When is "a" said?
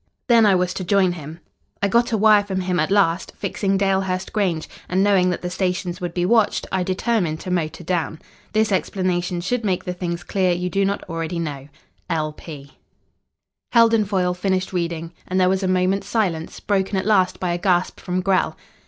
2.11-2.17, 15.61-15.67, 17.53-17.59